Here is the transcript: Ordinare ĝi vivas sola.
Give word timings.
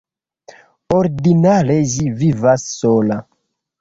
Ordinare 0.99 1.77
ĝi 1.93 2.07
vivas 2.25 2.67
sola. 2.71 3.19